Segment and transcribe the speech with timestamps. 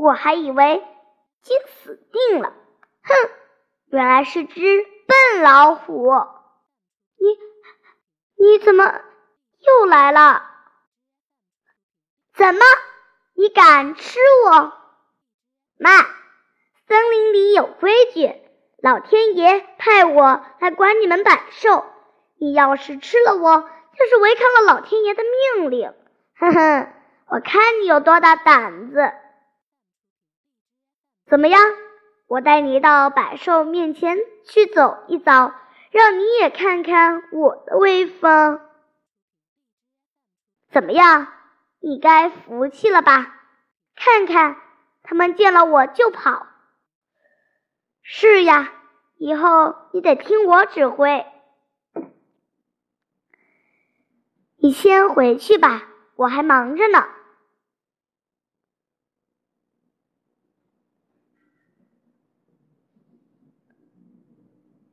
[0.00, 0.82] 我还以为
[1.42, 2.54] 鸡死定了。
[3.02, 3.14] 哼，
[3.90, 4.62] 原来是只
[5.06, 6.10] 笨老虎。
[7.18, 7.38] 你
[8.42, 8.84] 你怎么
[9.58, 10.42] 又来了？
[12.32, 12.60] 怎么，
[13.34, 14.72] 你敢吃我？
[15.78, 16.06] 慢，
[16.88, 18.40] 森林里有规矩，
[18.82, 21.84] 老天爷派我来管你们百兽。
[22.38, 25.22] 你要是吃了我，就是违抗了老天爷的
[25.58, 25.92] 命令。
[26.38, 26.92] 哼哼，
[27.26, 29.12] 我看你有多大胆子！
[31.30, 31.60] 怎么样？
[32.26, 35.54] 我带你到百兽面前去走一遭，
[35.92, 38.60] 让你也看看我的威风。
[40.72, 41.28] 怎么样？
[41.78, 43.36] 你该服气了吧？
[43.94, 44.56] 看看，
[45.04, 46.48] 他们见了我就跑。
[48.02, 48.72] 是呀，
[49.16, 51.24] 以后你得听我指挥。
[54.56, 55.84] 你先回去吧，
[56.16, 57.06] 我还忙着呢。